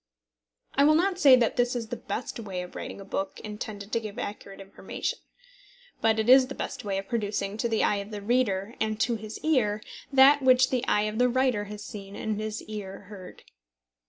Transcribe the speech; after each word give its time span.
I 0.73 0.83
will 0.83 0.95
not 0.95 1.19
say 1.19 1.35
that 1.35 1.57
this 1.57 1.75
is 1.75 1.89
the 1.89 1.95
best 1.95 2.39
way 2.39 2.63
of 2.63 2.73
writing 2.75 2.99
a 2.99 3.05
book 3.05 3.39
intended 3.41 3.91
to 3.91 3.99
give 3.99 4.17
accurate 4.17 4.59
information. 4.59 5.19
But 6.01 6.17
it 6.17 6.27
is 6.27 6.47
the 6.47 6.55
best 6.55 6.83
way 6.83 6.97
of 6.97 7.07
producing 7.07 7.55
to 7.57 7.69
the 7.69 7.83
eye 7.83 7.97
of 7.97 8.09
the 8.09 8.23
reader, 8.23 8.73
and 8.79 8.99
to 9.01 9.15
his 9.15 9.37
ear, 9.43 9.79
that 10.11 10.41
which 10.41 10.71
the 10.71 10.83
eye 10.87 11.03
of 11.03 11.19
the 11.19 11.29
writer 11.29 11.65
has 11.65 11.85
seen 11.85 12.15
and 12.15 12.41
his 12.41 12.63
ear 12.63 13.01
heard. 13.09 13.43